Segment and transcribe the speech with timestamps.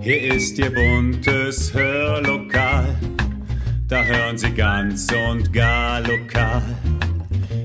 [0.00, 2.96] Hier ist Ihr buntes Hörlokal,
[3.86, 6.62] da hören Sie ganz und gar lokal.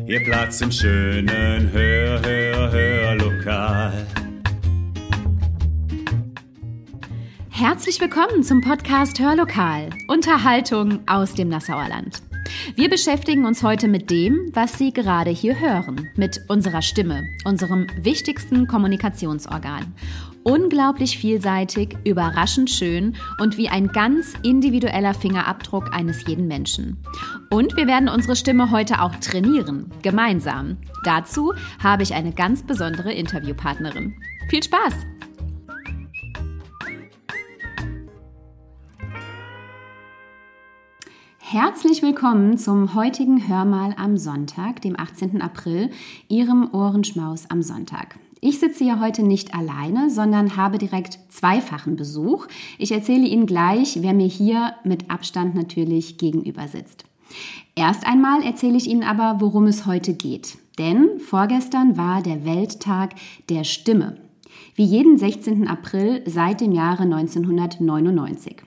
[0.06, 4.06] Ihr Platz im schönen Hör, Hör, Hörlokal.
[7.50, 12.22] Herzlich willkommen zum Podcast Hörlokal, Unterhaltung aus dem Nassauer Land.
[12.76, 17.88] Wir beschäftigen uns heute mit dem, was Sie gerade hier hören, mit unserer Stimme, unserem
[18.02, 19.94] wichtigsten Kommunikationsorgan.
[20.44, 26.98] Unglaublich vielseitig, überraschend schön und wie ein ganz individueller Fingerabdruck eines jeden Menschen.
[27.50, 30.78] Und wir werden unsere Stimme heute auch trainieren, gemeinsam.
[31.06, 34.16] Dazu habe ich eine ganz besondere Interviewpartnerin.
[34.50, 34.94] Viel Spaß!
[41.40, 45.42] Herzlich willkommen zum heutigen Hörmal am Sonntag, dem 18.
[45.42, 45.92] April,
[46.28, 48.18] Ihrem Ohrenschmaus am Sonntag.
[48.46, 52.48] Ich sitze hier heute nicht alleine, sondern habe direkt zweifachen Besuch.
[52.78, 57.06] Ich erzähle Ihnen gleich, wer mir hier mit Abstand natürlich gegenüber sitzt.
[57.74, 60.58] Erst einmal erzähle ich Ihnen aber, worum es heute geht.
[60.78, 63.16] Denn vorgestern war der Welttag
[63.48, 64.18] der Stimme.
[64.76, 65.70] Wie jeden 16.
[65.70, 68.58] April seit dem Jahre 1999.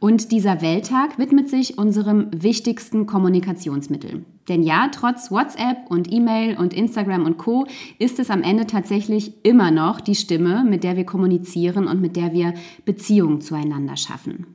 [0.00, 4.24] Und dieser Welttag widmet sich unserem wichtigsten Kommunikationsmittel.
[4.48, 7.66] Denn ja, trotz WhatsApp und E-Mail und Instagram und Co
[7.98, 12.16] ist es am Ende tatsächlich immer noch die Stimme, mit der wir kommunizieren und mit
[12.16, 14.46] der wir Beziehungen zueinander schaffen.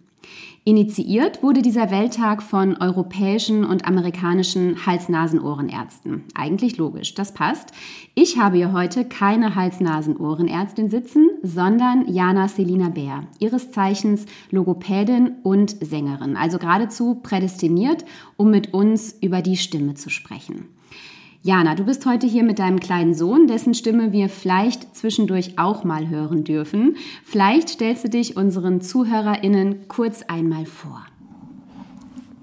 [0.67, 6.25] Initiiert wurde dieser Welttag von europäischen und amerikanischen Hals-Nasen-Ohrenärzten.
[6.35, 7.71] Eigentlich logisch, das passt.
[8.15, 15.77] Ich habe hier heute keine Hals-Nasen-Ohrenärztin sitzen, sondern Jana Selina Bär, ihres Zeichens Logopädin und
[15.81, 18.03] Sängerin, also geradezu prädestiniert,
[18.35, 20.65] um mit uns über die Stimme zu sprechen.
[21.43, 25.83] Jana, du bist heute hier mit deinem kleinen Sohn, dessen Stimme wir vielleicht zwischendurch auch
[25.83, 26.97] mal hören dürfen.
[27.23, 31.05] Vielleicht stellst du dich unseren ZuhörerInnen kurz einmal vor.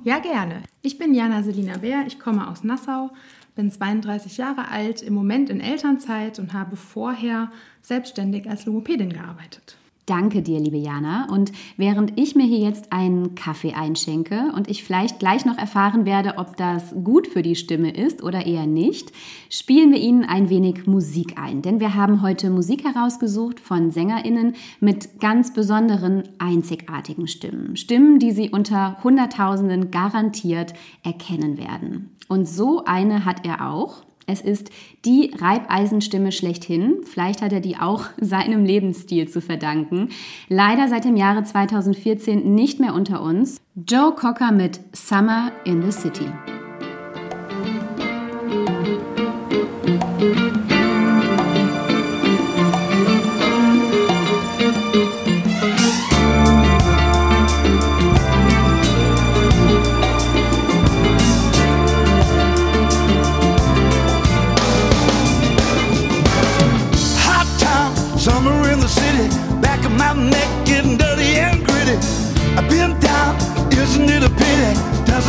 [0.05, 0.63] Ja, gerne.
[0.83, 3.11] Ich bin Jana Selina Bär, ich komme aus Nassau,
[3.57, 7.51] bin 32 Jahre alt, im Moment in Elternzeit und habe vorher
[7.83, 9.77] selbstständig als Logopädin gearbeitet.
[10.07, 11.29] Danke dir, liebe Jana.
[11.31, 16.05] Und während ich mir hier jetzt einen Kaffee einschenke und ich vielleicht gleich noch erfahren
[16.05, 19.13] werde, ob das gut für die Stimme ist oder eher nicht,
[19.49, 21.63] spielen wir Ihnen ein wenig Musik ein.
[21.63, 27.77] Denn wir haben heute Musik herausgesucht von SängerInnen mit ganz besonderen, einzigartigen Stimmen.
[27.77, 32.15] Stimmen, die Sie unter Hunderttausenden garantiert erkennen werden.
[32.29, 34.03] Und so eine hat er auch.
[34.27, 34.71] Es ist
[35.05, 36.99] die Reibeisenstimme schlechthin.
[37.05, 40.11] Vielleicht hat er die auch seinem Lebensstil zu verdanken.
[40.49, 43.61] Leider seit dem Jahre 2014 nicht mehr unter uns.
[43.75, 46.27] Joe Cocker mit Summer in the City.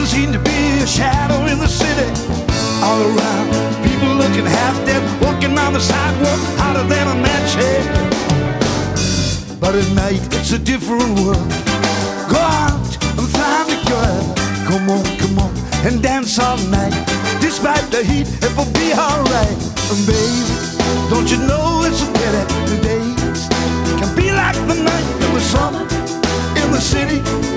[0.06, 2.10] doesn't seem to be a shadow in the city.
[2.84, 3.50] All around,
[3.84, 7.86] people looking half dead, walking on the sidewalk, hotter than a match head.
[9.60, 11.50] But at night, it's a different world.
[12.30, 12.86] Go out
[13.18, 14.26] and find a girl.
[14.70, 15.52] Come on, come on,
[15.86, 16.94] and dance all night.
[17.42, 19.58] Despite the heat, it will be alright.
[19.90, 20.46] And baby,
[21.10, 23.48] don't you know it's a pity the days
[24.00, 25.08] can be like the night.
[25.20, 25.82] There was summer
[26.62, 27.55] in the city.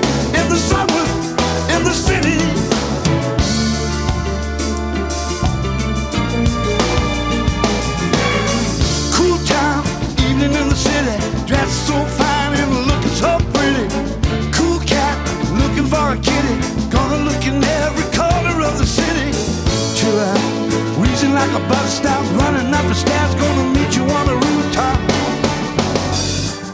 [21.69, 24.97] bus stop, running up the stairs, gonna meet you on the rooftop.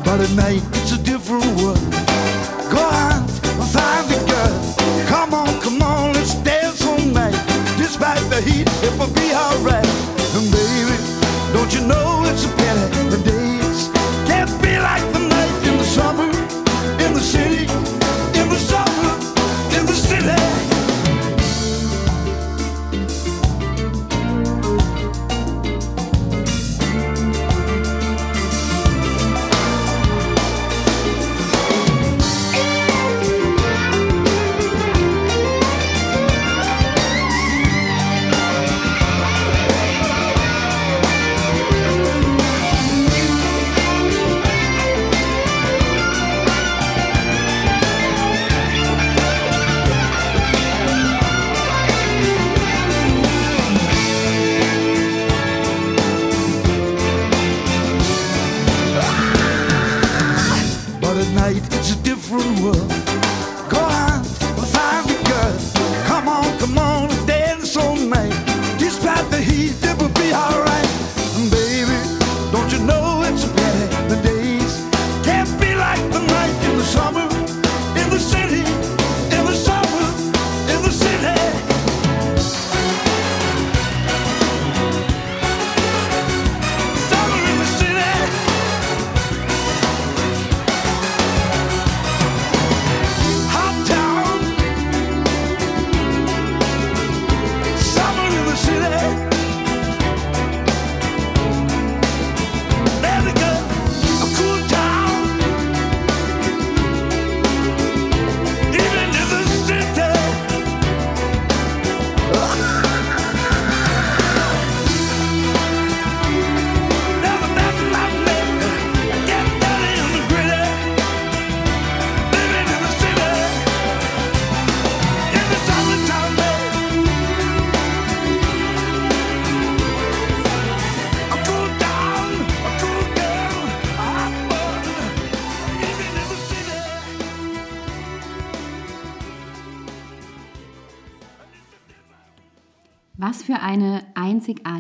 [0.06, 0.85] But at night.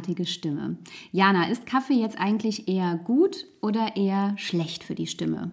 [0.05, 0.77] Einzigartige Stimme.
[1.11, 5.51] Jana, ist Kaffee jetzt eigentlich eher gut oder eher schlecht für die Stimme?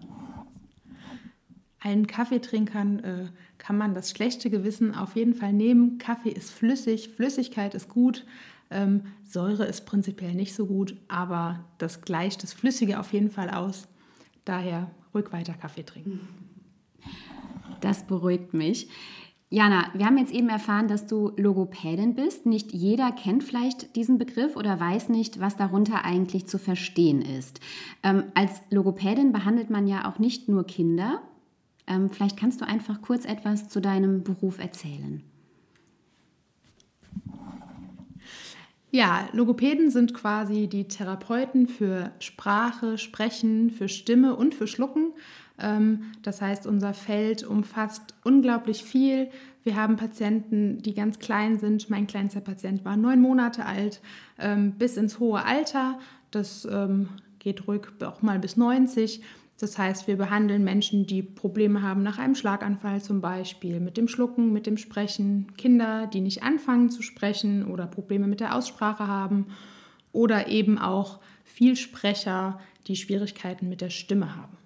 [1.79, 3.25] Allen Kaffeetrinkern äh,
[3.57, 5.97] kann man das schlechte Gewissen auf jeden Fall nehmen.
[5.97, 8.25] Kaffee ist flüssig, Flüssigkeit ist gut,
[8.69, 13.49] ähm, Säure ist prinzipiell nicht so gut, aber das gleicht das Flüssige auf jeden Fall
[13.49, 13.87] aus.
[14.45, 16.21] Daher ruhig weiter Kaffee trinken.
[17.81, 18.87] Das beruhigt mich.
[19.53, 22.47] Jana, wir haben jetzt eben erfahren, dass du Logopädin bist.
[22.47, 27.59] Nicht jeder kennt vielleicht diesen Begriff oder weiß nicht, was darunter eigentlich zu verstehen ist.
[28.01, 31.21] Ähm, als Logopädin behandelt man ja auch nicht nur Kinder.
[31.85, 35.21] Ähm, vielleicht kannst du einfach kurz etwas zu deinem Beruf erzählen.
[38.89, 45.13] Ja, Logopäden sind quasi die Therapeuten für Sprache, Sprechen, für Stimme und für Schlucken.
[45.63, 49.29] Ähm, Das heißt, unser Feld umfasst unglaublich viel.
[49.63, 51.89] Wir haben Patienten, die ganz klein sind.
[51.89, 54.01] Mein kleinster Patient war neun Monate alt,
[54.37, 55.99] ähm, bis ins hohe Alter.
[56.31, 59.21] Das ähm, geht ruhig auch mal bis 90.
[59.59, 64.09] Das heißt, wir behandeln Menschen, die Probleme haben nach einem Schlaganfall zum Beispiel, mit dem
[64.09, 69.07] Schlucken, mit dem Sprechen, Kinder, die nicht anfangen zu sprechen oder Probleme mit der Aussprache
[69.07, 69.47] haben
[70.11, 74.57] oder eben auch Vielsprecher, die Schwierigkeiten mit der Stimme haben.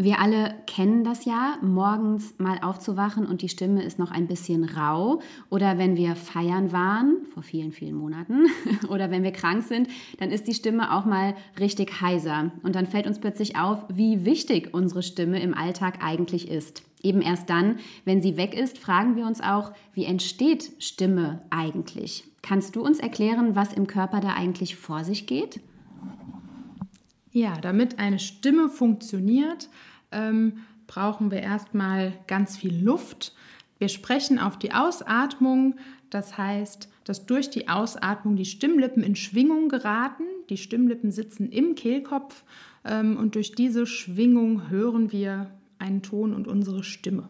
[0.00, 4.62] Wir alle kennen das ja, morgens mal aufzuwachen und die Stimme ist noch ein bisschen
[4.62, 5.20] rau.
[5.50, 8.46] Oder wenn wir feiern waren, vor vielen, vielen Monaten,
[8.90, 9.88] oder wenn wir krank sind,
[10.20, 12.52] dann ist die Stimme auch mal richtig heiser.
[12.62, 16.84] Und dann fällt uns plötzlich auf, wie wichtig unsere Stimme im Alltag eigentlich ist.
[17.02, 22.22] Eben erst dann, wenn sie weg ist, fragen wir uns auch, wie entsteht Stimme eigentlich?
[22.42, 25.58] Kannst du uns erklären, was im Körper da eigentlich vor sich geht?
[27.32, 29.68] Ja, damit eine Stimme funktioniert,
[30.12, 33.34] ähm, brauchen wir erstmal ganz viel Luft.
[33.78, 35.76] Wir sprechen auf die Ausatmung,
[36.10, 40.24] das heißt, dass durch die Ausatmung die Stimmlippen in Schwingung geraten.
[40.48, 42.44] Die Stimmlippen sitzen im Kehlkopf
[42.84, 47.28] ähm, und durch diese Schwingung hören wir einen Ton und unsere Stimme.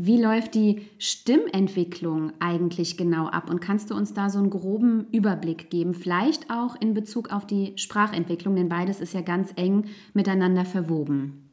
[0.00, 3.50] Wie läuft die Stimmentwicklung eigentlich genau ab?
[3.50, 5.92] Und kannst du uns da so einen groben Überblick geben?
[5.92, 11.50] Vielleicht auch in Bezug auf die Sprachentwicklung, denn beides ist ja ganz eng miteinander verwoben.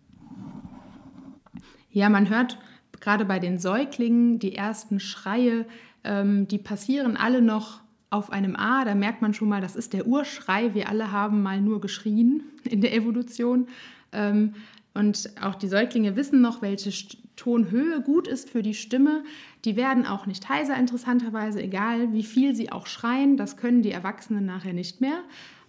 [1.89, 2.59] Ja, man hört
[2.99, 5.65] gerade bei den Säuglingen die ersten Schreie,
[6.03, 8.85] ähm, die passieren alle noch auf einem A.
[8.85, 10.75] Da merkt man schon mal, das ist der Urschrei.
[10.75, 13.69] Wir alle haben mal nur geschrien in der Evolution.
[14.11, 14.53] Ähm,
[14.95, 16.91] und auch die Säuglinge wissen noch, welche
[17.35, 19.23] Tonhöhe gut ist für die Stimme.
[19.65, 23.37] Die werden auch nicht heiser, interessanterweise, egal wie viel sie auch schreien.
[23.37, 25.19] Das können die Erwachsenen nachher nicht mehr.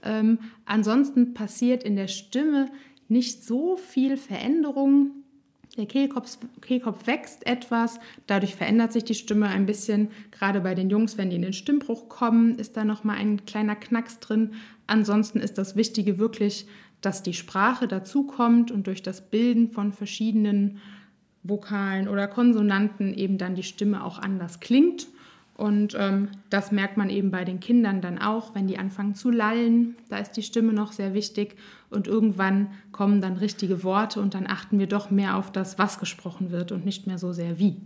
[0.03, 2.71] Ähm, ansonsten passiert in der Stimme
[3.09, 5.11] nicht so viel Veränderung.
[5.77, 10.09] Der Kehlkopf, Kehlkopf wächst etwas, dadurch verändert sich die Stimme ein bisschen.
[10.31, 13.77] Gerade bei den Jungs, wenn die in den Stimmbruch kommen, ist da nochmal ein kleiner
[13.77, 14.53] Knacks drin.
[14.87, 16.67] Ansonsten ist das Wichtige wirklich,
[17.07, 20.79] dass die Sprache dazukommt und durch das Bilden von verschiedenen
[21.45, 25.07] Vokalen oder Konsonanten eben dann die Stimme auch anders klingt.
[25.55, 29.31] Und ähm, das merkt man eben bei den Kindern dann auch, wenn die anfangen zu
[29.31, 29.95] lallen.
[30.09, 31.55] Da ist die Stimme noch sehr wichtig.
[31.91, 36.01] Und irgendwann kommen dann richtige Worte und dann achten wir doch mehr auf das, was
[36.01, 37.77] gesprochen wird und nicht mehr so sehr wie.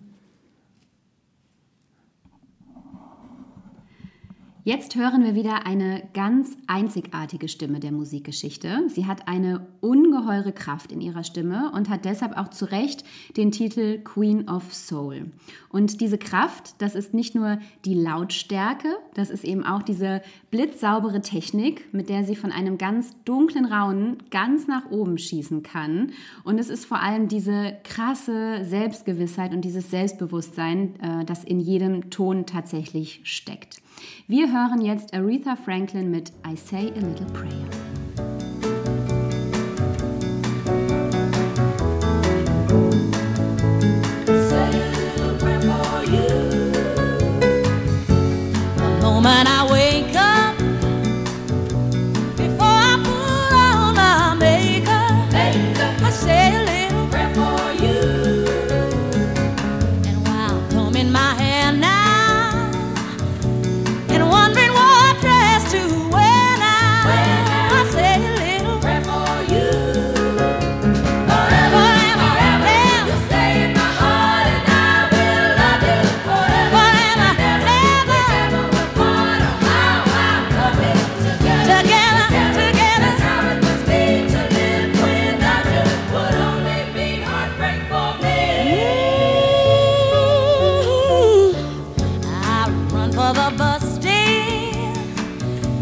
[4.62, 8.82] Jetzt hören wir wieder eine ganz einzigartige Stimme der Musikgeschichte.
[8.88, 13.02] Sie hat eine ungeheure Kraft in ihrer Stimme und hat deshalb auch zu Recht
[13.38, 15.30] den Titel Queen of Soul.
[15.70, 21.22] Und diese Kraft, das ist nicht nur die Lautstärke, das ist eben auch diese blitzsaubere
[21.22, 26.12] Technik, mit der sie von einem ganz dunklen Raunen ganz nach oben schießen kann.
[26.44, 32.10] Und es ist vor allem diese krasse Selbstgewissheit und dieses Selbstbewusstsein, äh, das in jedem
[32.10, 33.80] Ton tatsächlich steckt.
[34.26, 37.89] Wir hören jetzt Aretha Franklin mit I Say a Little Prayer.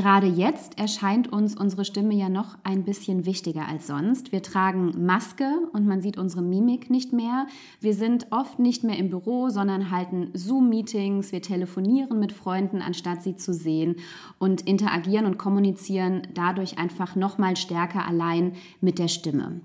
[0.00, 4.32] Gerade jetzt erscheint uns unsere Stimme ja noch ein bisschen wichtiger als sonst.
[4.32, 7.46] Wir tragen Maske und man sieht unsere Mimik nicht mehr.
[7.82, 11.32] Wir sind oft nicht mehr im Büro, sondern halten Zoom-Meetings.
[11.32, 13.96] Wir telefonieren mit Freunden, anstatt sie zu sehen
[14.38, 19.60] und interagieren und kommunizieren dadurch einfach noch mal stärker allein mit der Stimme.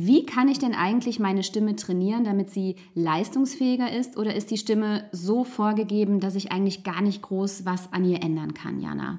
[0.00, 4.16] Wie kann ich denn eigentlich meine Stimme trainieren, damit sie leistungsfähiger ist?
[4.16, 8.22] Oder ist die Stimme so vorgegeben, dass ich eigentlich gar nicht groß was an ihr
[8.22, 9.18] ändern kann, Jana?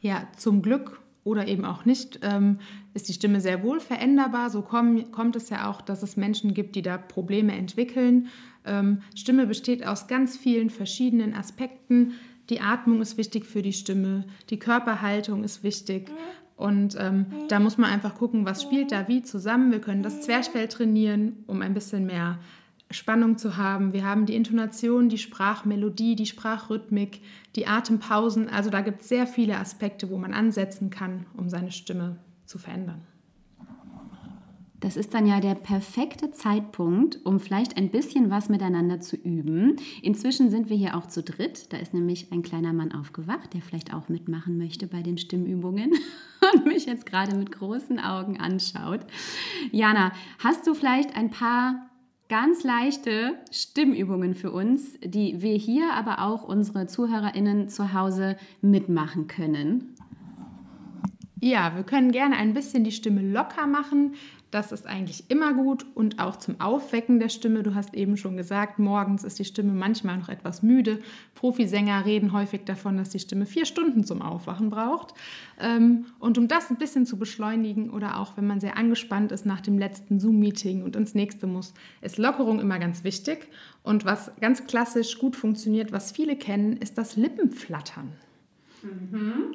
[0.00, 2.58] Ja, zum Glück oder eben auch nicht, ähm,
[2.94, 4.48] ist die Stimme sehr wohl veränderbar.
[4.48, 8.28] So komm, kommt es ja auch, dass es Menschen gibt, die da Probleme entwickeln.
[8.64, 12.14] Ähm, Stimme besteht aus ganz vielen verschiedenen Aspekten.
[12.48, 16.10] Die Atmung ist wichtig für die Stimme, die Körperhaltung ist wichtig.
[16.56, 19.72] Und ähm, da muss man einfach gucken, was spielt da wie zusammen.
[19.72, 22.38] Wir können das Zwerchfell trainieren, um ein bisschen mehr
[22.90, 23.92] Spannung zu haben.
[23.92, 27.22] Wir haben die Intonation, die Sprachmelodie, die Sprachrhythmik,
[27.56, 28.48] die Atempausen.
[28.48, 32.58] Also da gibt es sehr viele Aspekte, wo man ansetzen kann, um seine Stimme zu
[32.58, 33.02] verändern.
[34.84, 39.76] Das ist dann ja der perfekte Zeitpunkt, um vielleicht ein bisschen was miteinander zu üben.
[40.02, 41.72] Inzwischen sind wir hier auch zu dritt.
[41.72, 45.92] Da ist nämlich ein kleiner Mann aufgewacht, der vielleicht auch mitmachen möchte bei den Stimmübungen
[46.54, 49.00] und mich jetzt gerade mit großen Augen anschaut.
[49.72, 51.88] Jana, hast du vielleicht ein paar
[52.28, 59.28] ganz leichte Stimmübungen für uns, die wir hier, aber auch unsere ZuhörerInnen zu Hause mitmachen
[59.28, 59.94] können?
[61.40, 64.14] Ja, wir können gerne ein bisschen die Stimme locker machen.
[64.54, 67.64] Das ist eigentlich immer gut und auch zum Aufwecken der Stimme.
[67.64, 71.00] Du hast eben schon gesagt, morgens ist die Stimme manchmal noch etwas müde.
[71.34, 75.12] Profisänger reden häufig davon, dass die Stimme vier Stunden zum Aufwachen braucht.
[75.58, 79.44] Ähm, und um das ein bisschen zu beschleunigen oder auch wenn man sehr angespannt ist
[79.44, 83.48] nach dem letzten Zoom-Meeting und ins nächste muss, ist Lockerung immer ganz wichtig.
[83.82, 88.12] Und was ganz klassisch gut funktioniert, was viele kennen, ist das Lippenflattern.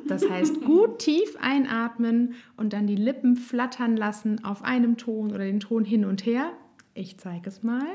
[0.08, 5.46] Das heißt, gut tief einatmen und dann die Lippen flattern lassen auf einem Ton oder
[5.46, 6.52] den Ton hin und her.
[6.94, 7.86] Ich zeige es mal.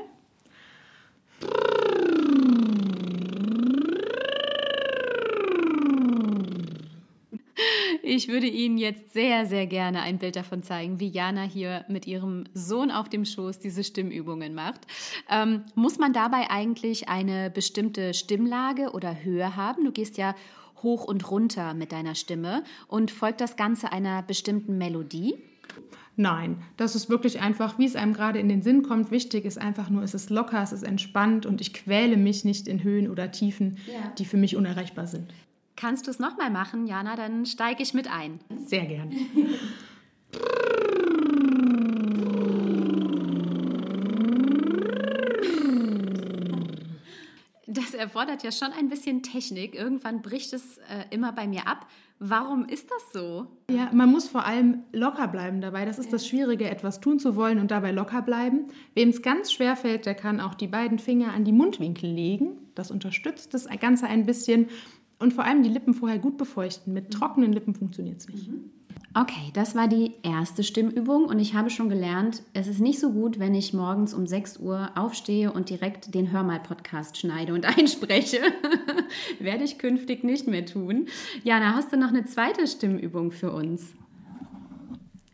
[8.07, 12.05] Ich würde Ihnen jetzt sehr, sehr gerne ein Bild davon zeigen, wie Jana hier mit
[12.05, 14.81] ihrem Sohn auf dem Schoß diese Stimmübungen macht.
[15.29, 19.85] Ähm, muss man dabei eigentlich eine bestimmte Stimmlage oder Höhe haben?
[19.85, 20.35] Du gehst ja
[20.85, 25.35] hoch und runter mit deiner Stimme und folgt das Ganze einer bestimmten Melodie?
[26.15, 29.11] Nein, das ist wirklich einfach, wie es einem gerade in den Sinn kommt.
[29.11, 32.69] Wichtig ist einfach nur, es ist locker, es ist entspannt und ich quäle mich nicht
[32.69, 34.13] in Höhen oder Tiefen, Ja.
[34.17, 35.33] die für mich unerreichbar sind.
[35.75, 37.17] Kannst du es nochmal machen, Jana?
[37.17, 38.39] Dann steige ich mit ein.
[38.65, 39.11] Sehr gern.
[47.67, 49.75] Das erfordert ja schon ein bisschen Technik.
[49.75, 51.87] Irgendwann bricht es äh, immer bei mir ab.
[52.19, 53.47] Warum ist das so?
[53.69, 55.83] Ja, man muss vor allem locker bleiben dabei.
[55.85, 58.67] Das ist das Schwierige, etwas tun zu wollen und dabei locker bleiben.
[58.93, 62.57] Wem es ganz schwer fällt, der kann auch die beiden Finger an die Mundwinkel legen.
[62.73, 64.69] Das unterstützt das Ganze ein bisschen.
[65.19, 66.93] Und vor allem die Lippen vorher gut befeuchten.
[66.93, 68.49] Mit trockenen Lippen funktioniert es nicht.
[69.17, 73.13] Okay, das war die erste Stimmübung und ich habe schon gelernt, es ist nicht so
[73.13, 78.39] gut, wenn ich morgens um 6 Uhr aufstehe und direkt den Hörmal-Podcast schneide und einspreche.
[79.39, 81.07] Werde ich künftig nicht mehr tun.
[81.45, 83.93] Jana, hast du noch eine zweite Stimmübung für uns?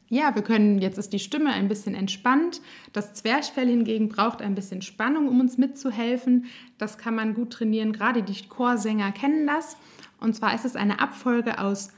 [0.10, 2.62] Ja, wir können, jetzt ist die Stimme ein bisschen entspannt.
[2.94, 6.46] Das Zwerchfell hingegen braucht ein bisschen Spannung, um uns mitzuhelfen.
[6.78, 7.94] Das kann man gut trainieren.
[7.94, 9.78] Gerade die Chorsänger kennen das.
[10.20, 11.94] Und zwar ist es eine Abfolge aus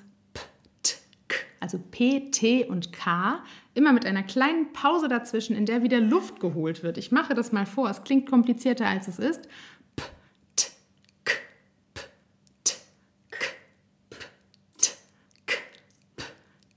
[1.63, 3.41] also P, T und K.
[3.73, 6.97] Immer mit einer kleinen Pause dazwischen, in der wieder Luft geholt wird.
[6.97, 7.89] Ich mache das mal vor.
[7.89, 9.47] Es klingt komplizierter, als es ist.
[9.95, 10.03] P,
[10.55, 10.67] T,
[11.23, 11.33] K,
[11.93, 12.01] P,
[12.63, 12.73] T,
[13.31, 13.37] K,
[14.09, 14.17] P,
[14.77, 14.89] T,
[15.45, 15.55] K,
[16.17, 16.23] P,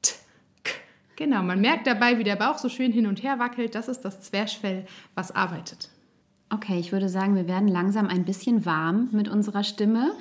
[0.01, 0.13] T,
[0.63, 0.73] K.
[1.17, 3.75] Genau, man merkt dabei, wie der Bauch so schön hin und her wackelt.
[3.75, 5.91] Das ist das Zwerchfell, was arbeitet.
[6.49, 10.13] Okay, ich würde sagen, wir werden langsam ein bisschen warm mit unserer Stimme.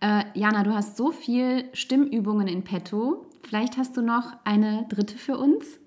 [0.00, 3.29] Äh, Jana, du hast so viel Stimmübungen in petto.
[3.42, 5.80] Vielleicht hast du noch eine dritte für uns?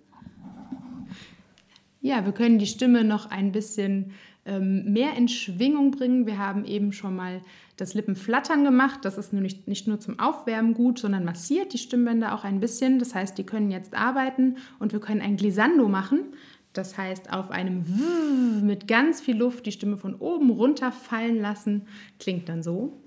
[2.01, 4.11] Ja, wir können die Stimme noch ein bisschen
[4.45, 6.25] ähm, mehr in Schwingung bringen.
[6.25, 7.41] Wir haben eben schon mal
[7.77, 8.99] das Lippenflattern gemacht.
[9.03, 12.99] Das ist nämlich nicht nur zum Aufwärmen gut, sondern massiert die Stimmbänder auch ein bisschen.
[12.99, 16.33] Das heißt, die können jetzt arbeiten und wir können ein Glissando machen.
[16.73, 21.39] Das heißt, auf einem W mit ganz viel Luft die Stimme von oben runter fallen
[21.39, 21.87] lassen.
[22.19, 23.01] Klingt dann so.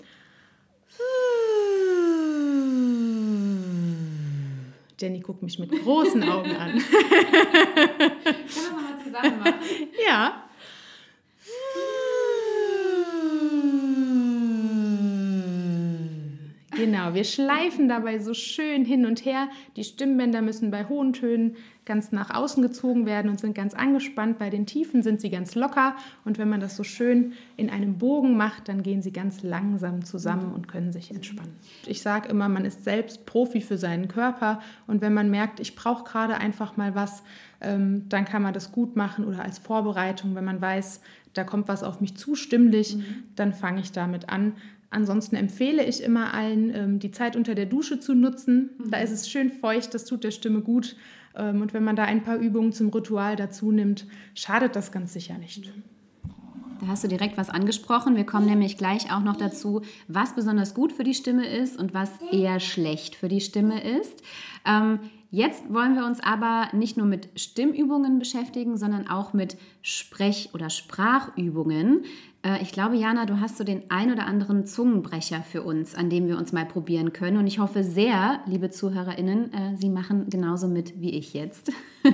[4.98, 6.82] Jenny guckt mich mit großen Augen an.
[10.06, 10.42] Ja.
[16.76, 19.48] Genau, wir schleifen dabei so schön hin und her.
[19.76, 24.38] Die Stimmbänder müssen bei hohen Tönen ganz nach außen gezogen werden und sind ganz angespannt.
[24.38, 25.96] Bei den Tiefen sind sie ganz locker.
[26.24, 30.04] Und wenn man das so schön in einem Bogen macht, dann gehen sie ganz langsam
[30.04, 31.52] zusammen und können sich entspannen.
[31.86, 34.60] Ich sage immer, man ist selbst Profi für seinen Körper.
[34.86, 37.22] Und wenn man merkt, ich brauche gerade einfach mal was,
[37.60, 41.00] ähm, dann kann man das gut machen oder als Vorbereitung, wenn man weiß,
[41.34, 42.98] da kommt was auf mich zu stimmlich,
[43.36, 44.54] dann fange ich damit an.
[44.90, 48.70] Ansonsten empfehle ich immer allen, ähm, die Zeit unter der Dusche zu nutzen.
[48.90, 50.96] Da ist es schön feucht, das tut der Stimme gut.
[51.36, 55.12] Ähm, Und wenn man da ein paar Übungen zum Ritual dazu nimmt, schadet das ganz
[55.12, 55.72] sicher nicht.
[56.80, 58.16] Da hast du direkt was angesprochen.
[58.16, 61.94] Wir kommen nämlich gleich auch noch dazu, was besonders gut für die Stimme ist und
[61.94, 64.22] was eher schlecht für die Stimme ist.
[64.66, 65.00] Ähm,
[65.36, 70.70] Jetzt wollen wir uns aber nicht nur mit Stimmübungen beschäftigen, sondern auch mit Sprech- oder
[70.70, 72.04] Sprachübungen.
[72.42, 76.08] Äh, Ich glaube, Jana, du hast so den ein oder anderen Zungenbrecher für uns, an
[76.08, 77.36] dem wir uns mal probieren können.
[77.36, 81.70] Und ich hoffe sehr, liebe ZuhörerInnen, äh, Sie machen genauso mit wie ich jetzt.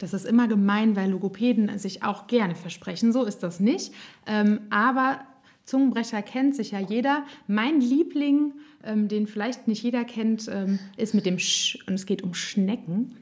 [0.00, 3.12] Das ist immer gemein, weil Logopäden sich auch gerne versprechen.
[3.12, 3.92] So ist das nicht.
[4.26, 5.18] Ähm, aber
[5.64, 7.24] Zungenbrecher kennt sich ja jeder.
[7.46, 8.52] Mein Liebling,
[8.88, 12.34] ähm, den vielleicht nicht jeder kennt, ähm, ist mit dem Sch und es geht um
[12.34, 13.16] Schnecken.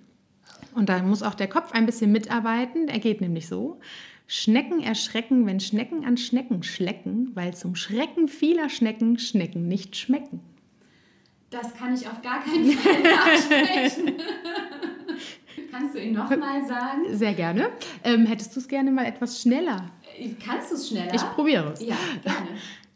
[0.75, 2.89] Und da muss auch der Kopf ein bisschen mitarbeiten.
[2.89, 3.81] Er geht nämlich so.
[4.27, 10.41] Schnecken erschrecken, wenn Schnecken an Schnecken schlecken, weil zum Schrecken vieler Schnecken Schnecken nicht schmecken.
[11.51, 14.13] Das kann ich auf gar keinen Fall nachsprechen.
[15.71, 17.03] Kannst du ihn nochmal sagen?
[17.13, 17.71] Sehr gerne.
[18.03, 19.91] Ähm, hättest du es gerne mal etwas schneller?
[20.45, 21.15] Kannst du es schneller?
[21.15, 21.81] Ich probiere es.
[21.81, 22.49] Ja, gerne.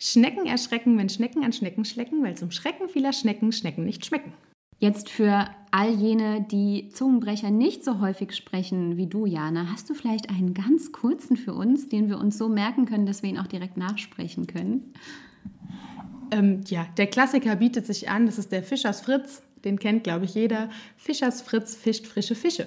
[0.03, 4.33] Schnecken erschrecken, wenn Schnecken an Schnecken schlecken, weil zum Schrecken vieler Schnecken Schnecken nicht schmecken.
[4.79, 9.95] Jetzt für all jene, die Zungenbrecher nicht so häufig sprechen wie du, Jana, hast du
[9.95, 13.39] vielleicht einen ganz kurzen für uns, den wir uns so merken können, dass wir ihn
[13.39, 14.95] auch direkt nachsprechen können?
[16.31, 20.25] Ähm, ja, der Klassiker bietet sich an, das ist der Fischers Fritz, den kennt, glaube
[20.25, 20.71] ich, jeder.
[20.97, 22.67] Fischers Fritz fischt frische Fische.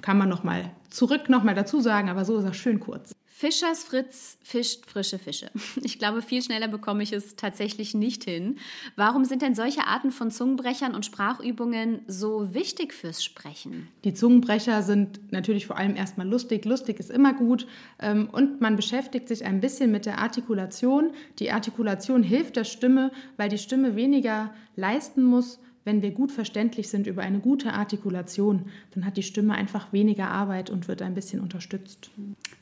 [0.00, 3.12] Kann man nochmal zurück nochmal dazu sagen, aber so ist er schön kurz.
[3.34, 5.50] Fischers Fritz fischt frische Fische.
[5.82, 8.58] Ich glaube, viel schneller bekomme ich es tatsächlich nicht hin.
[8.94, 13.88] Warum sind denn solche Arten von Zungenbrechern und Sprachübungen so wichtig fürs Sprechen?
[14.04, 16.66] Die Zungenbrecher sind natürlich vor allem erstmal lustig.
[16.66, 17.66] Lustig ist immer gut.
[17.98, 21.12] Ähm, Und man beschäftigt sich ein bisschen mit der Artikulation.
[21.38, 25.58] Die Artikulation hilft der Stimme, weil die Stimme weniger leisten muss.
[25.84, 30.30] Wenn wir gut verständlich sind über eine gute Artikulation, dann hat die Stimme einfach weniger
[30.30, 32.10] Arbeit und wird ein bisschen unterstützt.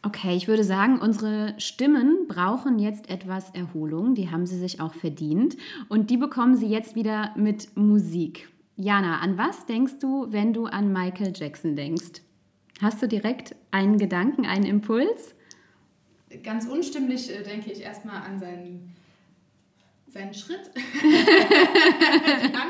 [0.03, 4.15] Okay, ich würde sagen, unsere Stimmen brauchen jetzt etwas Erholung.
[4.15, 5.57] Die haben sie sich auch verdient.
[5.89, 8.49] Und die bekommen sie jetzt wieder mit Musik.
[8.77, 12.23] Jana, an was denkst du, wenn du an Michael Jackson denkst?
[12.81, 15.35] Hast du direkt einen Gedanken, einen Impuls?
[16.43, 18.95] Ganz unstimmlich äh, denke ich erstmal an seinen,
[20.09, 20.71] seinen Schritt.
[22.53, 22.70] die.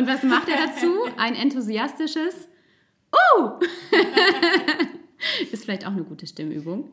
[0.00, 1.04] Und was macht er dazu?
[1.18, 2.48] Ein enthusiastisches
[3.12, 3.60] Uh!
[5.52, 6.88] Ist vielleicht auch eine gute Stimmübung.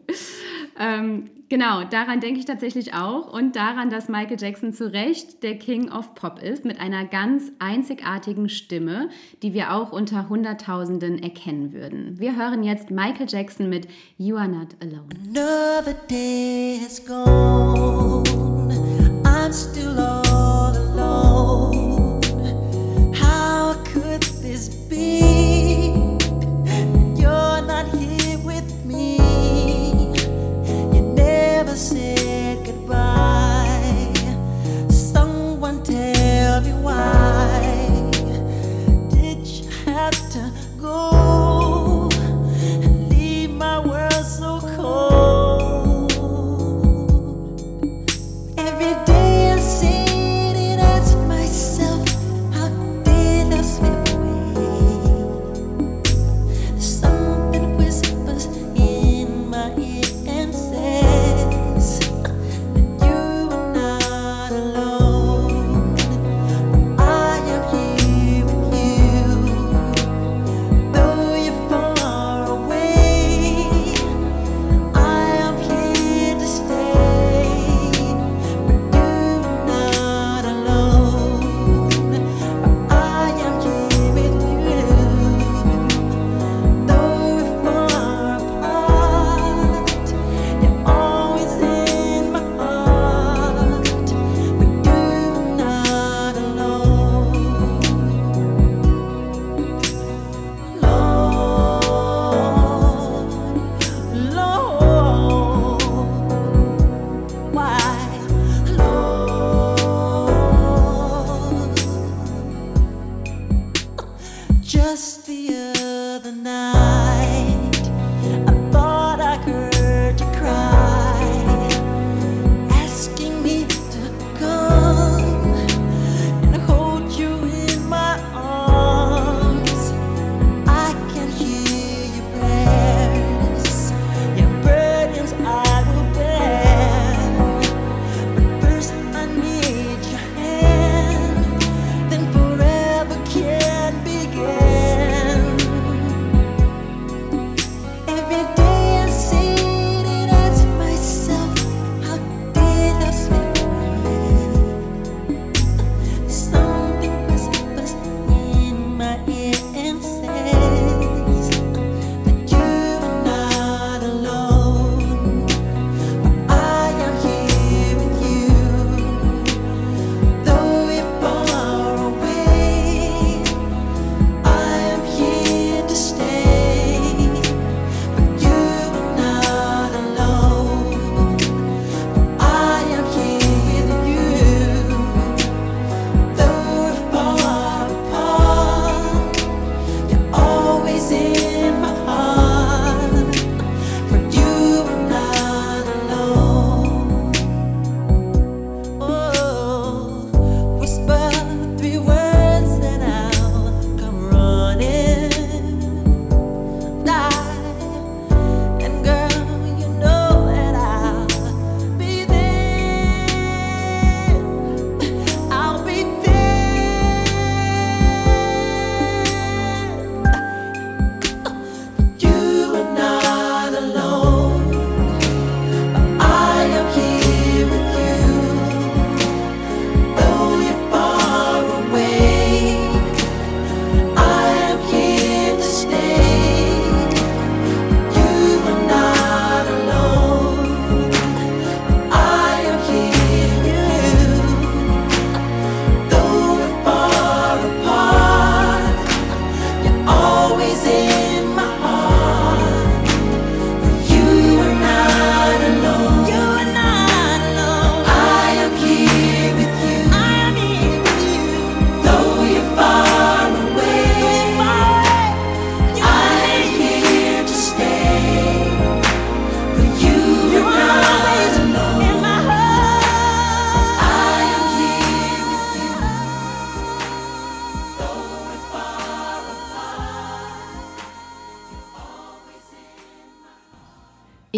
[0.77, 5.57] Ähm, genau, daran denke ich tatsächlich auch und daran, dass Michael Jackson zu Recht der
[5.57, 9.09] King of Pop ist mit einer ganz einzigartigen Stimme,
[9.41, 12.19] die wir auch unter Hunderttausenden erkennen würden.
[12.19, 15.07] Wir hören jetzt Michael Jackson mit You Are Not Alone.
[15.29, 18.23] Another day has gone.
[19.23, 20.26] I'm still all
[24.67, 25.66] be?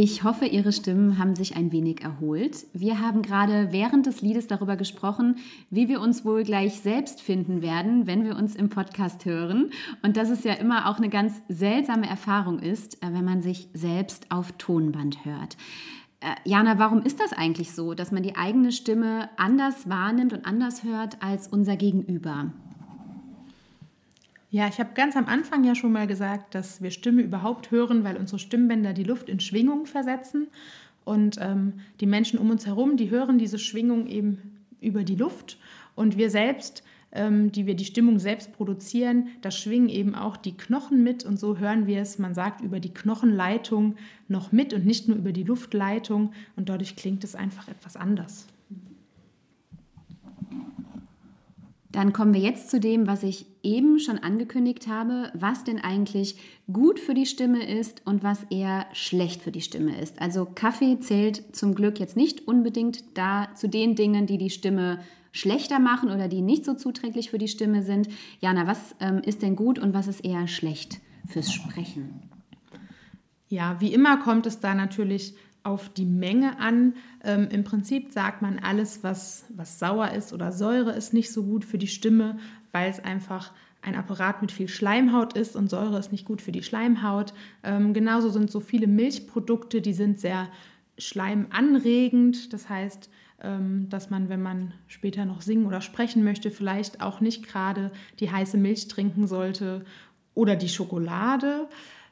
[0.01, 2.67] Ich hoffe, Ihre Stimmen haben sich ein wenig erholt.
[2.71, 5.39] Wir haben gerade während des Liedes darüber gesprochen,
[5.71, 9.71] wie wir uns wohl gleich selbst finden werden, wenn wir uns im Podcast hören.
[10.01, 13.67] Und dass es ja immer auch eine ganz seltsame Erfahrung ist, äh, wenn man sich
[13.73, 15.57] selbst auf Tonband hört.
[16.21, 20.45] Äh, Jana, warum ist das eigentlich so, dass man die eigene Stimme anders wahrnimmt und
[20.45, 22.53] anders hört als unser Gegenüber?
[24.51, 28.03] Ja, ich habe ganz am Anfang ja schon mal gesagt, dass wir Stimme überhaupt hören,
[28.03, 30.47] weil unsere Stimmbänder die Luft in Schwingung versetzen.
[31.05, 35.59] Und ähm, die Menschen um uns herum, die hören diese Schwingung eben über die Luft.
[35.93, 40.57] Und wir selbst, ähm, die wir die Stimmung selbst produzieren, da schwingen eben auch die
[40.57, 41.25] Knochen mit.
[41.25, 45.17] Und so hören wir es, man sagt, über die Knochenleitung noch mit und nicht nur
[45.17, 46.31] über die Luftleitung.
[46.55, 48.47] Und dadurch klingt es einfach etwas anders.
[51.91, 56.35] Dann kommen wir jetzt zu dem, was ich eben schon angekündigt habe, was denn eigentlich
[56.71, 60.21] gut für die Stimme ist und was eher schlecht für die Stimme ist.
[60.21, 64.99] Also Kaffee zählt zum Glück jetzt nicht unbedingt da zu den Dingen, die die Stimme
[65.31, 68.07] schlechter machen oder die nicht so zuträglich für die Stimme sind.
[68.39, 72.21] Jana, was ähm, ist denn gut und was ist eher schlecht fürs Sprechen?
[73.47, 75.33] Ja, wie immer kommt es da natürlich
[75.69, 76.95] auf die Menge an.
[77.23, 81.43] Ähm, Im Prinzip sagt man, alles, was, was sauer ist oder Säure ist nicht so
[81.43, 82.37] gut für die Stimme,
[82.71, 83.51] weil es einfach
[83.81, 87.33] ein Apparat mit viel Schleimhaut ist und Säure ist nicht gut für die Schleimhaut.
[87.63, 90.47] Ähm, genauso sind so viele Milchprodukte, die sind sehr
[90.97, 92.51] schleimanregend.
[92.51, 93.09] Das heißt,
[93.41, 97.91] ähm, dass man, wenn man später noch singen oder sprechen möchte, vielleicht auch nicht gerade
[98.19, 99.85] die heiße Milch trinken sollte
[100.33, 101.69] oder die Schokolade.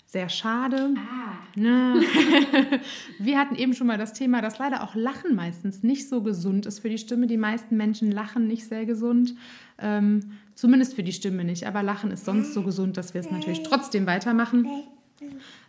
[0.09, 0.93] Sehr schade.
[0.95, 1.33] Ah.
[1.55, 1.95] Ne?
[3.19, 6.65] Wir hatten eben schon mal das Thema, dass leider auch Lachen meistens nicht so gesund
[6.65, 7.27] ist für die Stimme.
[7.27, 9.35] Die meisten Menschen lachen nicht sehr gesund.
[9.77, 11.67] Ähm, zumindest für die Stimme nicht.
[11.67, 14.65] Aber Lachen ist sonst so gesund, dass wir es natürlich trotzdem weitermachen.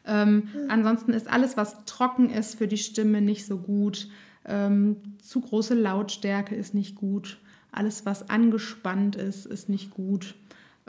[0.06, 4.08] Ähm, ansonsten ist alles, was trocken ist für die Stimme, nicht so gut.
[4.44, 7.38] Ähm, zu große Lautstärke ist nicht gut.
[7.72, 10.36] Alles, was angespannt ist, ist nicht gut.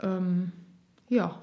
[0.00, 0.52] Ähm,
[1.08, 1.40] ja,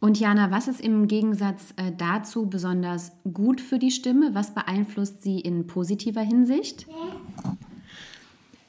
[0.00, 4.34] Und Jana, was ist im Gegensatz äh, dazu besonders gut für die Stimme?
[4.34, 6.86] Was beeinflusst sie in positiver Hinsicht?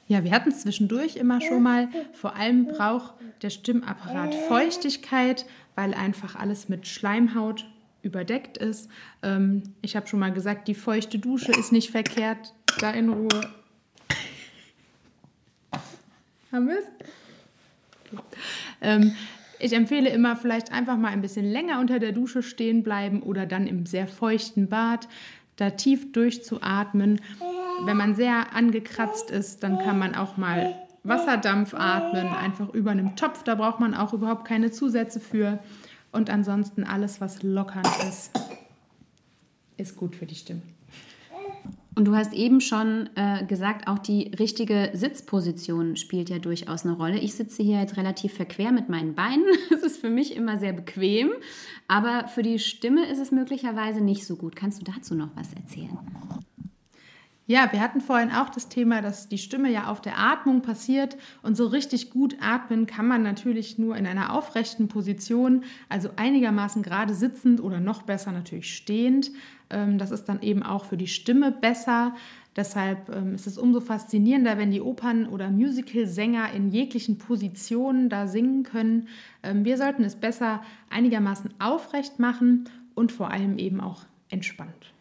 [0.08, 1.88] Ja, wir hatten zwischendurch immer schon mal.
[2.12, 7.66] Vor allem braucht der Stimmapparat Feuchtigkeit, weil einfach alles mit Schleimhaut
[8.02, 8.90] überdeckt ist.
[9.22, 12.52] Ähm, ich habe schon mal gesagt, die feuchte Dusche ist nicht verkehrt.
[12.78, 13.40] Da in Ruhe.
[16.50, 16.84] Haben wir es?
[18.82, 19.14] Ähm,
[19.62, 23.46] ich empfehle immer vielleicht einfach mal ein bisschen länger unter der Dusche stehen bleiben oder
[23.46, 25.06] dann im sehr feuchten Bad,
[25.56, 27.20] da tief durchzuatmen.
[27.84, 33.14] Wenn man sehr angekratzt ist, dann kann man auch mal Wasserdampf atmen, einfach über einem
[33.14, 33.44] Topf.
[33.44, 35.60] Da braucht man auch überhaupt keine Zusätze für.
[36.10, 38.32] Und ansonsten alles, was lockernd ist,
[39.76, 40.62] ist gut für die Stimme.
[41.94, 46.94] Und du hast eben schon äh, gesagt, auch die richtige Sitzposition spielt ja durchaus eine
[46.94, 47.18] Rolle.
[47.18, 49.44] Ich sitze hier jetzt relativ verquer mit meinen Beinen.
[49.70, 51.30] Das ist für mich immer sehr bequem.
[51.88, 54.54] Aber für die Stimme ist es möglicherweise nicht so gut.
[54.54, 55.98] Kannst du dazu noch was erzählen?
[57.52, 61.18] Ja, wir hatten vorhin auch das Thema, dass die Stimme ja auf der Atmung passiert
[61.42, 66.82] und so richtig gut atmen kann man natürlich nur in einer aufrechten Position, also einigermaßen
[66.82, 69.32] gerade sitzend oder noch besser natürlich stehend.
[69.68, 72.14] Ähm, Das ist dann eben auch für die Stimme besser.
[72.56, 78.28] Deshalb ähm, ist es umso faszinierender, wenn die Opern- oder Musicalsänger in jeglichen Positionen da
[78.28, 79.08] singen können.
[79.42, 84.91] Ähm, Wir sollten es besser einigermaßen aufrecht machen und vor allem eben auch entspannt.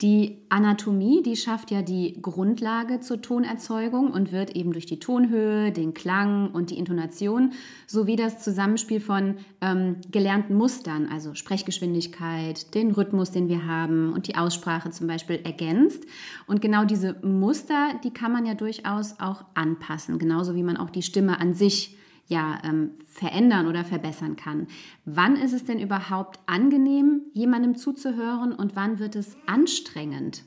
[0.00, 5.72] Die Anatomie, die schafft ja die Grundlage zur Tonerzeugung und wird eben durch die Tonhöhe,
[5.72, 7.52] den Klang und die Intonation
[7.88, 14.28] sowie das Zusammenspiel von ähm, gelernten Mustern, also Sprechgeschwindigkeit, den Rhythmus, den wir haben und
[14.28, 16.04] die Aussprache zum Beispiel ergänzt.
[16.46, 20.90] Und genau diese Muster, die kann man ja durchaus auch anpassen, genauso wie man auch
[20.90, 21.98] die Stimme an sich
[22.28, 24.68] ja ähm, verändern oder verbessern kann.
[25.04, 30.44] Wann ist es denn überhaupt angenehm, jemandem zuzuhören und wann wird es anstrengend?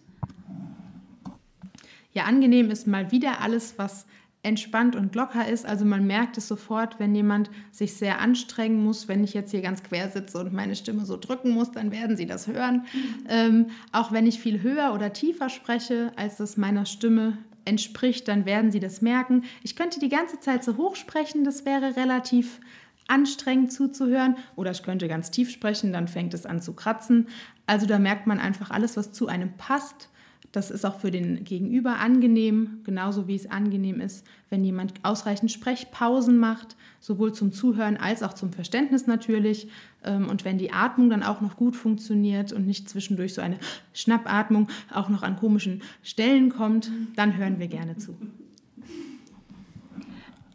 [2.13, 4.05] Ja, angenehm ist mal wieder alles, was
[4.43, 5.65] entspannt und locker ist.
[5.65, 9.07] Also man merkt es sofort, wenn jemand sich sehr anstrengen muss.
[9.07, 12.17] Wenn ich jetzt hier ganz quer sitze und meine Stimme so drücken muss, dann werden
[12.17, 12.85] Sie das hören.
[13.29, 18.45] Ähm, auch wenn ich viel höher oder tiefer spreche, als das meiner Stimme entspricht, dann
[18.45, 19.43] werden Sie das merken.
[19.63, 22.59] Ich könnte die ganze Zeit so hoch sprechen, das wäre relativ
[23.07, 24.37] anstrengend zuzuhören.
[24.55, 27.27] Oder ich könnte ganz tief sprechen, dann fängt es an zu kratzen.
[27.65, 30.09] Also da merkt man einfach alles, was zu einem passt.
[30.51, 35.51] Das ist auch für den Gegenüber angenehm, genauso wie es angenehm ist, wenn jemand ausreichend
[35.51, 39.69] Sprechpausen macht, sowohl zum Zuhören als auch zum Verständnis natürlich.
[40.03, 43.57] Ähm, und wenn die Atmung dann auch noch gut funktioniert und nicht zwischendurch so eine
[43.93, 48.17] Schnappatmung auch noch an komischen Stellen kommt, dann hören wir gerne zu.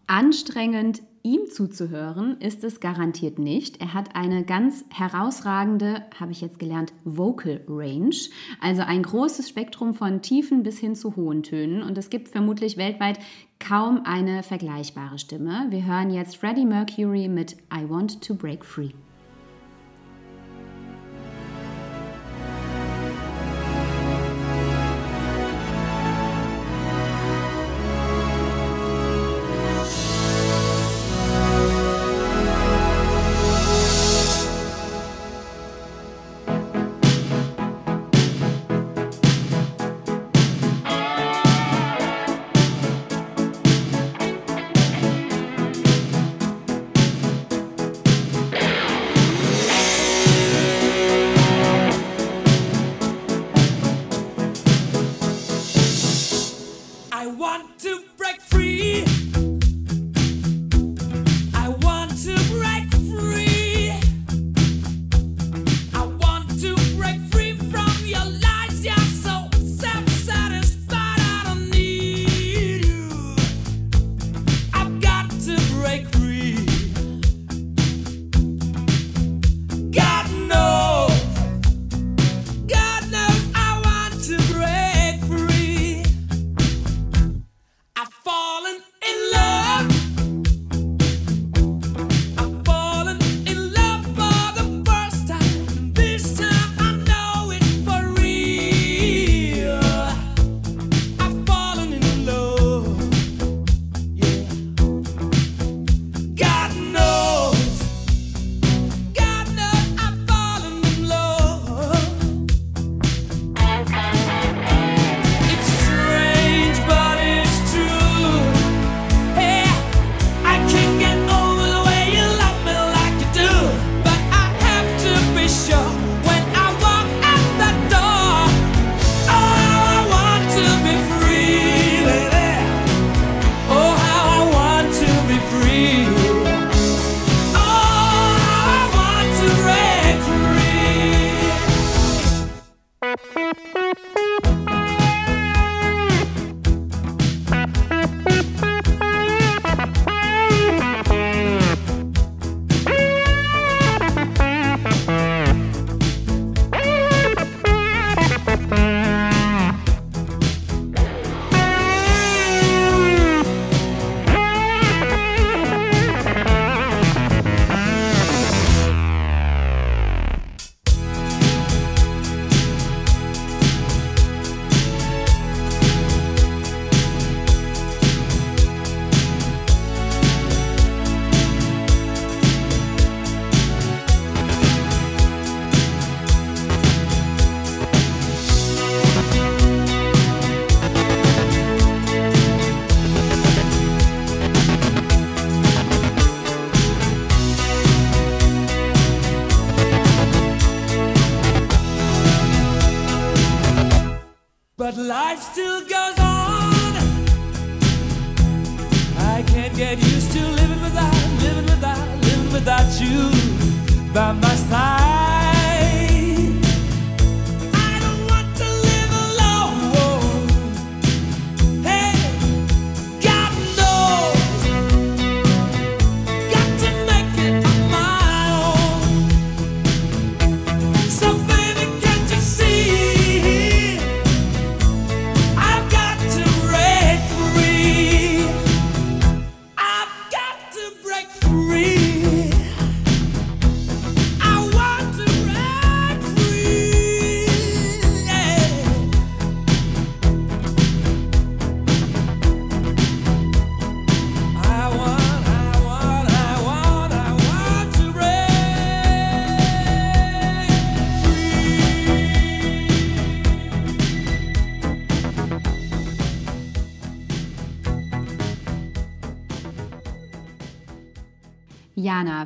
[0.07, 3.81] Anstrengend ihm zuzuhören ist es garantiert nicht.
[3.81, 8.15] Er hat eine ganz herausragende, habe ich jetzt gelernt, Vocal Range,
[8.61, 12.77] also ein großes Spektrum von tiefen bis hin zu hohen Tönen und es gibt vermutlich
[12.77, 13.19] weltweit
[13.59, 15.67] kaum eine vergleichbare Stimme.
[15.71, 18.91] Wir hören jetzt Freddie Mercury mit I Want to Break Free.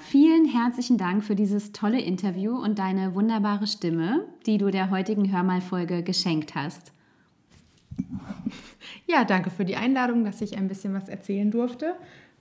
[0.01, 5.30] vielen herzlichen Dank für dieses tolle Interview und deine wunderbare Stimme, die du der heutigen
[5.30, 6.92] Hörmalfolge geschenkt hast.
[9.07, 11.94] Ja, danke für die Einladung, dass ich ein bisschen was erzählen durfte.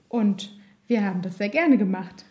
[0.08, 2.24] Und wir haben das sehr gerne gemacht.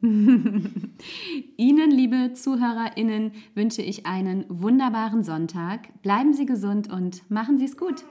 [1.56, 6.02] Ihnen, liebe ZuhörerInnen, wünsche ich einen wunderbaren Sonntag.
[6.02, 8.04] Bleiben Sie gesund und machen Sie es gut.